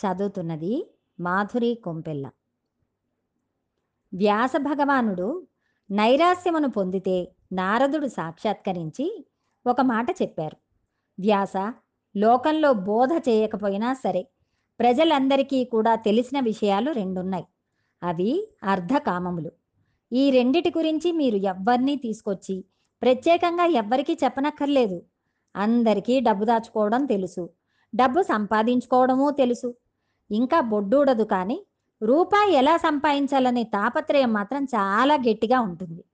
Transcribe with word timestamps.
చదువుతున్నది 0.00 0.96
మాధురి 1.20 1.74
కొంపెల్ల. 1.74 2.30
వ్యాస 4.14 4.52
భగవానుడు 4.58 5.46
నైరాస్యమును 5.90 6.68
పొందితే 6.70 7.32
నారదుడు 7.52 8.06
సాక్షాత్కరించి 8.06 9.26
ఒక 9.66 9.80
మాట 9.80 10.10
చెప్పారు. 10.22 10.56
వ్యాస 11.20 11.52
లోకంలో 12.16 12.72
బోధ 12.72 13.08
చేయకపోయినా 13.28 13.94
సరే 13.94 14.28
ప్రజలందరికీ 14.80 15.64
కూడా 15.64 15.94
తెలిసిన 15.94 16.40
విషయాలు 16.40 16.92
రెండున్నాయి. 16.92 17.46
అవి 18.02 18.48
అర్ధకామములు 18.62 19.52
ఈ 20.12 20.30
రెండిటి 20.30 20.72
గురించి 20.78 21.12
మీరు 21.12 21.36
ఎవ్వరినీ 21.36 21.96
తీసుకొచ్చి 21.96 22.64
ప్రత్యేకంగా 23.02 23.64
ఎవ్వరికీ 23.64 24.18
చెప్పనక్కర్లేదు. 24.24 25.02
అందరికీ 25.56 26.20
డబ్బు 26.20 26.44
దాచుకోవడం 26.44 27.06
తెలుసు. 27.06 27.50
డబ్బు 27.94 28.22
సంపాదించుకోవడమూ 28.22 29.30
తెలుసు. 29.30 29.74
ఇంకా 30.30 30.60
బొడ్డూడదు 30.60 31.24
కానీ 31.24 31.62
రూపాయి 32.02 32.52
ఎలా 32.52 32.76
సంపాదించాలనే 32.76 33.62
తాపత్రయం 33.64 34.32
మాత్రం 34.32 34.64
చాలా 34.64 35.14
గట్టిగా 35.14 35.60
ఉంటుంది. 35.60 36.04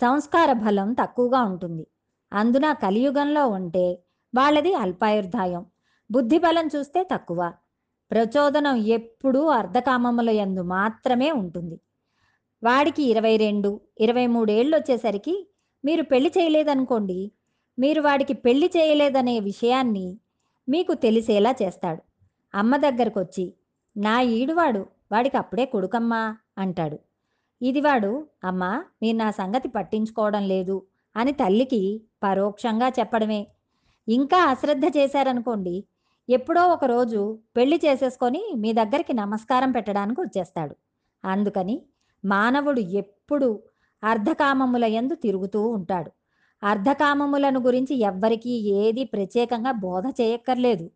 సంస్కార 0.00 0.52
బలం 0.52 0.92
తక్కువగా 0.92 1.42
ఉంటుంది. 1.42 1.86
అందున 2.32 2.72
కలియుగంలో 2.72 3.48
ఉంటే 3.48 3.98
వాళ్ళది 4.34 4.74
అల్పాయుర్దాయం 4.74 5.66
బుద్ధి 6.10 6.38
బలం 6.38 6.66
చూస్తే 6.76 7.08
తక్కువ. 7.12 7.52
ప్రచోదనం 8.10 8.76
ఎప్పుడూ 8.76 9.46
అర్ధకామముల 9.46 10.30
యందు 10.30 10.62
మాత్రమే 10.62 11.30
ఉంటుంది. 11.32 11.80
వాడికి 12.62 13.02
ఇరవై 13.02 13.36
రెండు 13.36 13.80
ఇరవై 14.00 14.26
మూడేళ్ళు 14.26 14.76
వచ్చేసరికి 14.76 15.48
మీరు 15.84 16.02
పెళ్ళి 16.02 16.32
చేయలేదనుకోండి 16.38 17.32
మీరు 17.78 18.00
వాడికి 18.00 18.34
పెళ్ళి 18.34 18.70
చేయలేదనే 18.76 19.40
విషయాన్ని 19.40 20.18
మీకు 20.68 20.94
తెలిసేలా 20.94 21.54
చేస్తాడు. 21.62 22.02
అమ్మ 22.56 22.76
దగ్గరకొచ్చి 22.76 23.54
నా 23.96 24.20
ఈడువాడు 24.20 24.86
వాడికి 25.12 25.36
అప్పుడే 25.36 25.64
కొడుకమ్మా 25.64 26.36
అంటాడు. 26.58 26.98
ఇది 27.62 27.80
వాడు 27.80 28.26
అమ్మా 28.44 28.84
మీరు 29.02 29.16
నా 29.16 29.30
సంగతి 29.30 29.68
పట్టించుకోవడం 29.68 30.42
లేదు 30.48 30.82
అని 31.16 31.32
తల్లికి 31.32 32.00
పరోక్షంగా 32.22 32.88
చెప్పడమే. 32.88 33.46
ఇంకా 34.08 34.44
అశ్రద్ధ 34.44 34.84
చేశారనుకోండి 34.96 35.84
ఎప్పుడో 36.28 36.68
ఒకరోజు 36.68 37.38
పెళ్ళి 37.56 37.80
చేసేసుకొని 37.84 38.42
మీ 38.56 38.72
దగ్గరికి 38.72 39.12
నమస్కారం 39.12 39.70
పెట్టడానికి 39.70 40.20
వచ్చేస్తాడు. 40.20 40.74
అందుకని 41.24 41.82
మానవుడు 42.24 42.80
ఎప్పుడు 42.80 43.62
అర్ధకామముల 44.04 44.84
యందు 44.84 45.14
తిరుగుతూ 45.14 45.68
ఉంటాడు. 45.68 46.10
అర్ధకామములను 46.62 47.60
గురించి 47.60 47.94
ఎవ్వరికీ 48.00 48.50
ఏది 48.50 49.04
ప్రత్యేకంగా 49.04 49.72
బోధ 49.72 50.06
చేయక్కర్లేదు. 50.20 50.90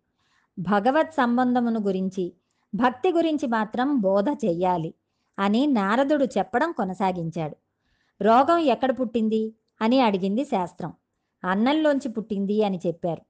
భగవత్ 0.60 1.12
సంబంధమును 1.12 1.80
గురించి 1.80 2.32
భక్తి 2.74 3.12
గురించి 3.12 3.46
మాత్రం 3.46 4.00
బోధ 4.00 4.28
చెయ్యాలి 4.44 4.94
అని 5.38 5.66
నారదుడు 5.66 6.24
చెప్పడం 6.24 6.72
కొనసాగించాడు. 6.72 7.56
రోగం 8.22 8.58
ఎక్కడ 8.58 9.00
పుట్టింది 9.00 9.54
అని 9.82 10.00
అడిగింది 10.00 10.44
శాస్త్రం. 10.44 10.92
అన్నంలోంచి 11.44 12.08
పుట్టింది 12.08 12.64
అని 12.64 12.80
చెప్పారు. 12.86 13.22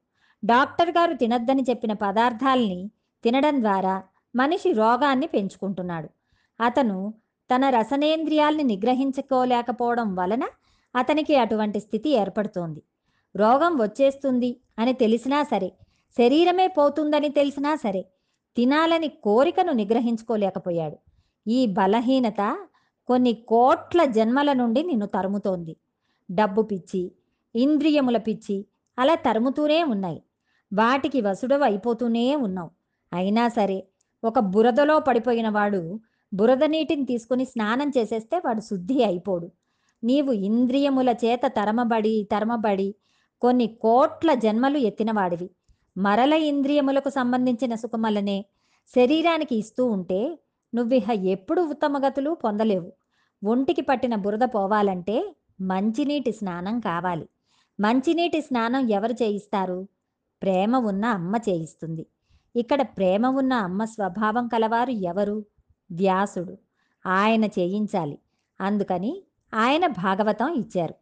డాక్టర్ 0.45 0.91
గారు 0.91 1.15
తినద్దని 1.15 1.63
చెప్పిన 1.71 1.93
పదార్థాల్ని 1.93 2.91
తినడం 3.25 3.61
ద్వారా 3.61 4.03
మనిషి 4.37 4.73
రోగాన్ని 4.73 5.27
పెంచుకుంటున్నాడు. 5.27 6.09
అతను 6.61 7.15
తన 7.55 7.69
రసనేంద్రియాల్ని 7.69 8.63
నిగ్రహించుకోలేకపోవడం 8.63 10.15
వలన 10.15 10.43
అతనికి 10.97 11.37
అటువంటి 11.37 11.81
స్థితి 11.81 12.11
ఏర్పడుతోంది. 12.11 12.83
రోగం 13.37 13.77
వచ్చేస్తుంది 13.81 14.57
అని 14.79 14.93
తెలిసినా 14.93 15.43
సరే 15.43 15.73
శరీరమే 16.19 16.67
పోతుందని 16.67 17.29
తెలిసినా 17.29 17.77
సరే 17.77 18.07
తినాలని 18.57 19.09
కోరికను 19.09 19.73
నిగ్రహించుకోలేకపోయాడు. 19.73 20.97
ఈ 21.47 21.67
బలహీనత 21.67 22.59
కొన్ని 23.07 23.33
కోట్ల 23.33 24.05
జన్మల 24.05 24.53
నుండి 24.53 24.83
నిన్ను 24.83 25.07
తరుముతోంది. 25.07 25.77
డబ్బు 26.31 26.63
పిచ్చి 26.63 27.13
ఇంద్రియముల 27.57 28.17
పిచ్చి 28.17 28.67
అలా 28.99 29.15
తరుముతూనే 29.15 29.85
ఉన్నాయి. 29.85 30.23
వాటికి 30.73 31.21
వసుడవు 31.21 31.65
అయిపోతూనే 31.65 32.37
ఉన్నావు. 32.37 32.71
అయినా 33.13 33.49
సరే 33.49 33.87
ఒక 34.25 34.39
బురదలో 34.39 35.01
పడిపోయిన 35.01 35.49
వాడు 35.49 36.01
బురద 36.35 36.65
నీటిని 36.65 37.05
తీసుకుని 37.05 37.45
స్నానం 37.45 37.93
చేసేస్తే 37.99 38.37
వాడు 38.47 38.61
శుద్ధి 38.61 39.05
అయిపోడు. 39.05 39.51
నీవు 40.05 40.33
ఇంద్రియముల 40.33 41.11
చేత 41.11 41.41
తరమబడి 41.47 42.29
తరమబడి 42.33 42.95
కొన్ని 43.41 43.67
కోట్ల 43.67 44.35
జన్మలు 44.35 44.79
ఎత్తినవాడివి. 44.79 45.51
మరల 45.99 46.33
ఇంద్రియములకు 46.33 47.09
సంబంధించిన 47.09 47.75
సుఖమలనే 47.75 48.45
శరీరానికి 48.97 49.57
ఇస్తూ 49.57 49.87
ఉంటే 49.87 50.39
నువ్విహ 50.75 51.11
ఎప్పుడు 51.11 51.63
ఉత్తమగతులు 51.63 52.31
పొందలేవు. 52.31 52.93
ఒంటికి 53.45 53.81
పట్టిన 53.81 54.15
బురద 54.15 54.49
పోవాలంటే 54.55 55.37
మంచినీటి 55.61 56.33
స్నానం 56.33 56.81
కావాలి. 56.81 57.29
మంచినీటి 57.81 58.41
స్నానం 58.41 58.91
ఎవరు 58.91 59.13
చేయిస్తారు? 59.13 59.89
ప్రేమ 60.43 60.77
ఉన్న 60.77 61.05
అమ్మ 61.05 61.37
చేయిస్తుంది. 61.37 62.07
ఇక్కడ 62.57 62.83
ప్రేమ 62.83 63.27
ఉన్న 63.27 63.53
అమ్మ 63.53 63.85
స్వభావం 63.85 64.49
కలవారు 64.49 64.91
ఎవరు? 64.91 65.45
వ్యాసుడు. 65.93 66.59
ఆయన 67.07 67.45
చేయించాలి. 67.45 68.19
అందుకని 68.61 69.23
ఆయన 69.55 69.87
భాగవతం 69.87 70.53
ఇచ్చారు. 70.53 70.95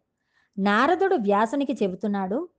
నారదుడు 0.59 1.15
వ్యాసునికి 1.15 1.73
చెబుతున్నాడు 1.83 2.49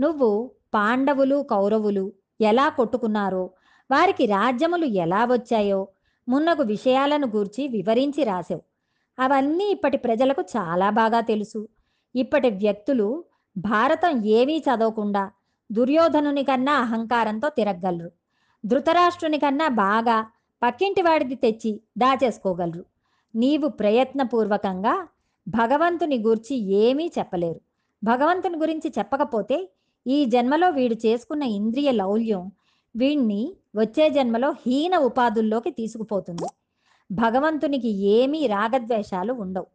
నువ్వు 0.00 0.50
పాండవులు 0.74 1.42
కౌరవులు 1.42 2.12
ఎలా 2.40 2.68
కొట్టుకున్నారో 2.68 3.50
వారికి 3.90 4.26
రాజ్యములు 4.26 4.84
ఎలా 4.84 5.24
వచ్చాయో 5.24 5.88
మున్నగు 6.28 6.62
విషయాలను 6.62 7.26
గూర్చి 7.26 7.68
వివరించి 7.68 8.24
రాసావు. 8.24 8.62
అవన్నీ 9.18 9.70
ఇప్పటి 9.70 9.96
ప్రజలకు 9.96 10.42
చాలా 10.42 10.90
బాగా 10.90 11.20
తెలుసు. 11.20 11.68
ఇప్పటి 12.16 12.50
వ్యక్తులు 12.50 13.24
భారతం 13.56 14.24
ఏమీ 14.24 14.58
చదవకుండా 14.58 15.30
దుర్యోధనుని 15.72 16.44
కన్నా 16.44 16.72
అహంకారంతో 16.72 17.48
తిరగగలరు. 17.48 18.10
ధృతరాష్ట్రుని 18.66 19.38
కన్నా 19.38 19.68
బాగా 19.68 20.26
పక్కింటి 20.62 21.02
వాడిది 21.02 21.34
తెచ్చి 21.34 21.80
దాచేసుకోగలరు. 21.98 22.84
నీవు 23.34 23.68
ప్రయత్నపూర్వకంగా 23.68 25.08
భగవంతుని 25.48 26.18
గూర్చి 26.18 26.56
ఏమీ 26.56 27.10
చెప్పలేరు. 27.18 27.60
భగవంతుని 28.04 28.56
గురించి 28.56 28.92
చెప్పకపోతే 28.98 29.70
ఈ 30.06 30.24
జన్మలో 30.24 30.70
వీడు 30.70 30.94
చేసుకున్న 30.94 31.42
ఇంద్రియ 31.42 31.90
లౌల్యం 31.90 32.52
వీణ్ణి 32.96 33.56
వచ్చే 33.76 34.10
జన్మలో 34.10 34.50
హీన 34.50 34.98
ఉపాధుల్లోకి 34.98 35.70
తీసుకుపోతుంది. 35.70 36.48
భగవంతునికి 37.12 37.88
ఏమీ 37.88 38.46
రాగద్వేషాలు 38.46 39.32
ఉండవు. 39.32 39.66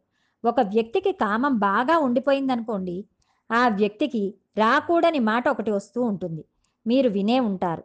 ఒక 0.44 0.60
వ్యక్తికి 0.60 1.12
కామం 1.12 1.58
బాగా 1.58 1.98
ఉండిపోయిందనుకోండి 1.98 3.04
ఆ 3.50 3.68
వ్యక్తికి 3.68 4.34
రాకూడని 4.56 5.18
మాట 5.18 5.48
ఒకటి 5.48 5.70
వస్తూ 5.70 6.02
ఉంటుంది. 6.02 6.44
మీరు 6.86 7.08
వినే 7.08 7.40
ఉంటారు. 7.40 7.84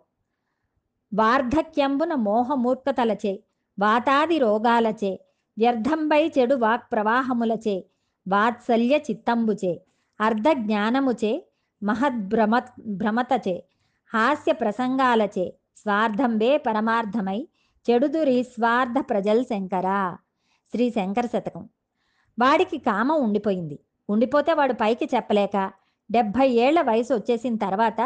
వార్ధక్యంబున 1.13 2.15
మోహమూర్ఖతలచే 2.15 3.43
వాతాది 3.79 4.37
రోగాలచే 4.37 5.19
వ్యర్థంబై 5.57 6.31
చెడు 6.37 6.55
వాక్ 6.55 6.91
ప్రవాహములచే 6.91 7.85
వాత్సల్య 8.27 8.97
చిత్తంబుచే 8.97 9.81
అర్ధ 10.21 10.49
జ్ఞానముచే 10.53 11.45
మహద్భ్రమ 11.85 12.59
భ్రమతచే 12.87 13.63
హాస్య 14.13 14.51
ప్రసంగాలచే 14.51 15.53
స్వార్థంబే 15.77 16.57
పరమార్థమై 16.57 17.47
చెడుదురి 17.85 18.43
స్వార్థ 18.43 19.05
ప్రజల్ 19.09 19.43
శంకరా. 19.45 20.17
శ్రీ 20.71 20.89
శంకర 20.89 21.25
శతకం. 21.25 21.69
వాడికి 22.39 22.77
కామం 22.77 23.23
ఉండిపోయింది. 23.23 23.79
ఉండిపోతే 24.09 24.53
వాడు 24.53 24.73
పైకి 24.73 25.09
చెప్పలేక 25.15 25.71
డెబ్భై 26.11 26.47
ఏళ్ళ 26.49 26.81
వయసు 26.81 27.13
వచ్చేసిన 27.13 27.55
తర్వాత 27.55 28.01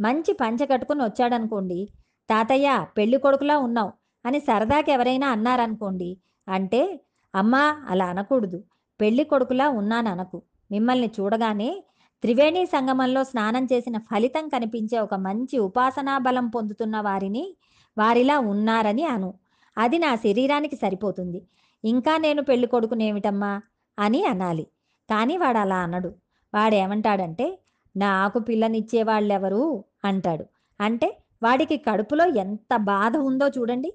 మంచి 0.00 0.32
పంచ 0.32 0.64
కట్టుకుని 0.64 1.02
వచ్చాడనుకోండి 1.02 1.88
తాతయ్య 2.30 2.86
పెళ్ళి 2.96 3.18
కొడుకులా 3.18 3.58
ఉన్నావు 3.58 3.92
అని 4.26 4.40
సరదాకి 4.40 4.90
ఎవరైనా 4.92 5.28
అన్నారనుకోండి 5.28 6.10
అంటే 6.48 7.00
అమ్మా 7.34 7.76
అలా 7.88 8.04
అనకూడదు 8.04 8.64
పెళ్ళి 9.00 9.24
కొడుకులా 9.24 9.68
ఉన్నాననకు. 9.68 10.42
మిమ్మల్ని 10.70 11.10
చూడగానే 11.20 11.84
త్రివేణి 12.22 12.66
సంగమంలో 12.66 13.24
స్నానం 13.24 13.64
చేసిన 13.64 13.98
ఫలితం 13.98 14.48
కనిపించే 14.48 14.98
ఒక 14.98 15.14
మంచి 15.14 15.58
ఉపాసనా 15.58 16.18
బలం 16.18 16.48
పొందుతున్న 16.48 17.00
వారిని 17.00 17.56
వారిలా 17.98 18.38
ఉన్నారని 18.38 19.04
అను. 19.04 19.34
అది 19.78 19.98
నా 19.98 20.14
శరీరానికి 20.16 20.76
సరిపోతుంది. 20.76 21.42
ఇంకా 21.84 22.18
నేను 22.18 22.42
పెళ్ళి 22.42 22.66
కొడుకునేమిటమ్మా? 22.66 23.62
అని 23.98 24.24
అనాలి. 24.24 24.62
కానీ 25.10 25.36
వాడు 25.36 25.58
అలా 25.58 25.76
అనడు. 25.76 26.08
వాడేమంటాడంటే 26.54 27.58
నాకు 27.96 28.38
పిల్లనిచ్చే 28.38 29.02
వాళ్ళెవరు 29.02 29.84
అంటాడు. 30.04 30.44
అంటే 30.80 31.08
వాడికి 31.42 31.76
కడుపులో 31.76 32.26
ఎంత 32.26 32.76
బాధ 32.76 33.16
ఉందో 33.16 33.48
చూడండి. 33.48 33.92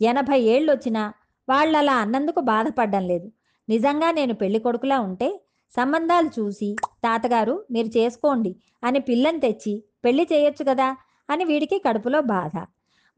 ఎనభై 0.00 0.40
ఏళ్ళు 0.40 0.72
వచ్చినా 0.72 1.12
వాళ్ళు 1.48 1.78
అలా 1.78 1.94
అన్నందుకు 1.96 2.40
బాధపడడం 2.40 3.06
లేదు. 3.06 3.28
నిజంగా 3.68 4.10
నేను 4.10 4.34
పెళ్ళి 4.34 4.58
కొడుకులా 4.58 5.00
ఉంటే 5.00 5.28
సంబంధాలు 5.70 6.30
చూసి 6.40 6.76
తాతగారు 7.04 7.64
మీరు 7.70 7.86
చేసుకోండి. 7.86 8.56
అని 8.84 9.00
పిల్లని 9.00 9.40
తెచ్చి 9.40 9.84
పెళ్ళి 10.04 10.28
చేయొచ్చు 10.32 10.64
కదా 10.68 10.96
అని 11.30 11.44
వీడికి 11.44 11.78
కడుపులో 11.78 12.20
బాధ. 12.20 12.56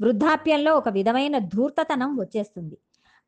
వృద్ధాప్యంలో 0.03 0.75
ఒక 0.75 0.89
విధమైన 0.89 1.39
ధూర్తతనం 1.39 2.21
వచ్చేస్తుంది. 2.21 2.79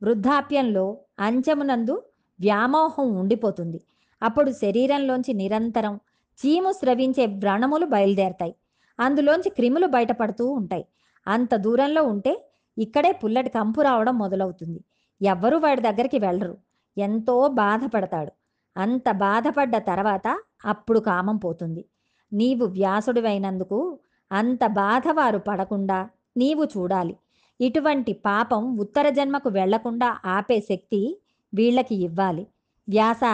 వృద్ధాప్యంలో 0.02 0.98
అంచమునందు 1.20 2.02
వ్యామోహం 2.40 3.16
ఉండిపోతుంది. 3.16 3.80
అప్పుడు 4.22 4.50
శరీరంలోంచి 4.50 5.34
నిరంతరం 5.34 6.00
చీము 6.38 6.72
స్రవించే 6.72 7.26
వ్రణములు 7.26 7.86
బయలుదేరతాయి. 7.86 8.54
అందులోంచి 9.00 9.50
క్రిములు 9.50 9.86
బయటపడుతూ 9.86 10.50
ఉంటాయి. 10.50 10.86
అంత 11.26 11.54
దూరంలో 11.54 12.02
ఉంటే 12.02 12.50
ఇక్కడే 12.78 13.12
పుల్లటి 13.12 13.48
కంపు 13.48 13.80
రావడం 13.80 14.18
మొదలవుతుంది. 14.18 14.80
ఎవ్వరూ 15.22 15.58
వాడి 15.58 15.80
దగ్గరికి 15.80 16.18
వెళ్ళరు. 16.18 16.58
ఎంతో 16.98 17.48
బాధపడతాడు. 17.48 18.32
అంత 18.76 19.10
బాధపడ్డ 19.10 19.76
తర్వాత 19.78 20.38
అప్పుడు 20.64 21.00
కామం 21.00 21.36
పోతుంది. 21.36 21.84
నీవు 22.32 22.64
వ్యాసుడివైనందుకు 22.66 23.98
అంత 24.30 24.66
బాధ 24.66 25.02
వారు 25.08 25.38
పడకుండా 25.38 26.10
నీవు 26.36 26.64
చూడాలి. 26.64 27.16
ఇటువంటి 27.60 28.12
పాపం 28.12 28.78
ఉత్తర 28.78 29.08
జన్మకు 29.08 29.48
వెళ్ళకుండా 29.48 30.18
ఆపే 30.24 30.60
శక్తి 30.60 31.20
వీళ్ళకి 31.52 31.94
ఇవ్వాలి. 31.94 32.46
వ్యాస 32.88 33.24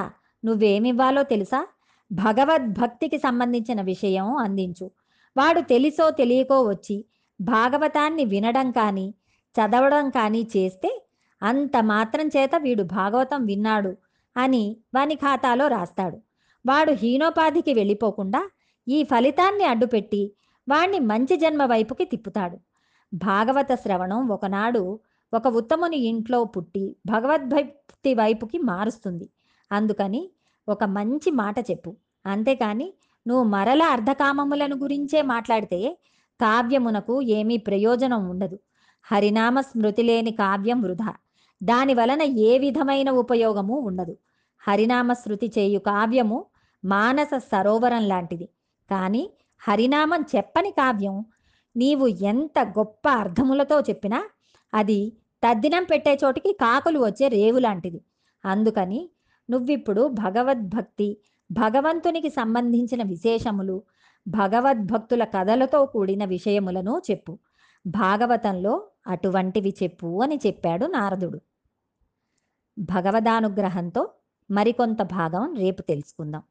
నువ్వేమివ్వాలో 0.45 1.23
తెలుసా? 1.23 1.67
భగవద్భక్తికి 2.13 3.19
సంబంధించిన 3.19 3.81
విషయం 3.83 4.37
అందించు. 4.37 4.91
వాడు 5.37 5.61
తెలిసో 5.61 6.11
తెలియకో 6.11 6.63
వచ్చి 6.63 7.05
భాగవతాన్ని 7.41 8.25
వినడం 8.25 8.71
కానీ 8.71 9.15
చదవడం 9.57 10.11
కానీ 10.11 10.49
చేస్తే 10.57 10.91
అంత 11.43 11.77
మాత్రం 11.83 12.27
చేత 12.27 12.51
వీడు 12.57 12.83
భాగవతం 12.83 13.45
విన్నాడు. 13.45 13.97
అని 14.37 14.77
వాని 14.95 15.15
ఖాతాలో 15.15 15.67
రాస్తాడు. 15.67 16.19
వాడు 16.67 16.93
హీనోపాధికి 16.93 17.75
వెళ్ళిపోకుండా 17.75 18.51
ఈ 18.89 19.03
ఫలితాన్ని 19.03 19.65
అడ్డుపెట్టి 19.65 20.33
వాణ్ణి 20.69 20.99
మంచి 20.99 21.37
జన్మ 21.37 21.65
వైపుకి 21.65 22.05
తిప్పుతాడు. 22.05 22.59
భాగవత 23.15 23.75
శ్రవణం 23.75 24.29
ఒకనాడు 24.29 25.01
ఒక 25.35 25.47
ఉత్తముని 25.49 25.97
ఇంట్లో 25.97 26.45
పుట్టి 26.45 26.97
భగవద్భక్తి 27.07 28.15
వైపుకి 28.15 28.59
మారుస్తుంది. 28.59 29.31
అందుకని 29.73 30.31
ఒక 30.69 30.85
మంచి 30.85 31.31
మాట 31.31 31.59
చెప్పు. 31.59 31.97
అంతేకాని 32.27 32.93
నువ్వు 33.29 33.45
మరల 33.45 33.83
అర్ధకామములను 33.83 34.77
గురించే 34.77 35.23
మాట్లాడితే 35.23 35.99
కావ్యమునకు 36.41 37.23
ఏమీ 37.23 37.57
ప్రయోజనం 37.57 38.29
ఉండదు. 38.29 38.59
హరినామ 39.03 39.61
స్మృతి 39.61 40.03
లేని 40.03 40.31
కావ్యం 40.31 40.83
వృధా. 40.83 41.15
దాని 41.63 41.95
వలన 41.95 42.23
ఏ 42.23 42.59
విధమైన 42.59 43.11
ఉపయోగము 43.11 43.79
ఉండదు. 43.79 44.17
హరినామ 44.67 45.13
శృతి 45.13 45.49
చేయు 45.59 45.79
కావ్యము 45.79 46.39
మానస 46.85 47.33
సరోవరం 47.53 48.09
లాంటిది. 48.09 48.47
కానీ 48.91 49.23
హరినామం 49.61 50.23
చెప్పని 50.35 50.71
కావ్యం 50.71 51.17
నీవు 51.77 52.07
ఎంత 52.07 52.59
గొప్ప 52.79 53.09
అర్థములతో 53.23 53.81
చెప్పినా 53.81 54.19
అది 54.73 54.99
తద్దినం 55.43 55.85
పెట్టే 55.85 56.19
చోటికి 56.25 56.53
కాకులు 56.53 56.99
వచ్చే 57.07 57.27
రేవు 57.29 57.59
లాంటిది. 57.59 58.01
అందుకని 58.45 59.01
నువ్విప్పుడు 59.51 60.03
భగవద్భక్తి 60.23 61.09
భగవంతునికి 61.51 62.31
సంబంధించిన 62.31 63.03
విశేషములు 63.03 63.77
భగవద్భక్తుల 64.27 65.25
కథలతో 65.35 65.81
కూడిన 65.87 66.25
విషయములను 66.25 66.95
చెప్పు. 67.11 67.33
భాగవతంలో 67.87 68.75
అటువంటివి 69.07 69.73
చెప్పు 69.83 70.09
అని 70.23 70.37
చెప్పాడు 70.47 70.85
నారదుడు. 70.87 71.39
భగవదానుగ్రహంతో 72.79 74.03
మరికొంత 74.51 75.03
భాగం 75.03 75.55
రేపు 75.55 75.83
తెలుసుకుందాం. 75.83 76.43